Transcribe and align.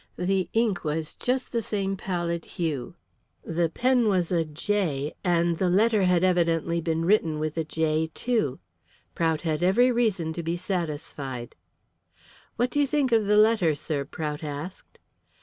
The 0.17 0.49
ink 0.53 0.83
was 0.83 1.13
just 1.13 1.51
the 1.51 1.61
same 1.61 1.95
pallid 1.95 2.45
hue. 2.57 2.95
The 3.45 3.69
pen 3.69 4.07
was 4.07 4.31
a 4.31 4.43
"J," 4.43 5.13
and 5.23 5.59
the 5.59 5.69
letter 5.69 6.05
had 6.05 6.23
evidently 6.23 6.81
been 6.81 7.05
written 7.05 7.37
with 7.37 7.55
a 7.55 7.63
"J" 7.63 8.09
too. 8.15 8.57
Prout 9.13 9.41
had 9.41 9.61
every 9.61 9.91
reason 9.91 10.33
to 10.33 10.41
be 10.41 10.57
satisfied. 10.57 11.55
"What 12.55 12.71
do 12.71 12.79
you 12.79 12.87
think 12.87 13.11
of 13.11 13.27
the 13.27 13.37
letter, 13.37 13.75
sir?" 13.75 14.03
Prout 14.03 14.43
asked. 14.43 14.97